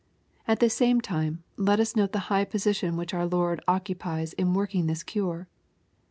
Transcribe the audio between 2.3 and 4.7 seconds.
high position which our Lord occu pies in